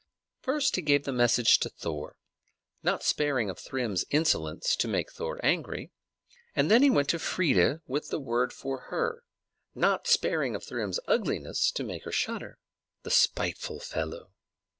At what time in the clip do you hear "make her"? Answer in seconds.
11.83-12.11